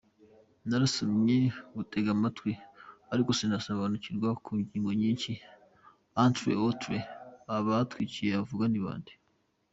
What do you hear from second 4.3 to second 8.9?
ku ngingo nyinshi, entre autres abatwiciye uvuga ni